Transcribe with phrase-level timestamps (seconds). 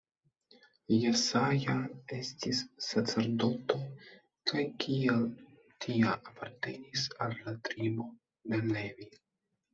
[0.99, 1.75] Jesaja
[2.17, 3.77] estis sacerdoto
[4.53, 5.21] kaj kiel
[5.87, 8.11] tia apartenis al la tribo
[8.55, 9.11] de Levi.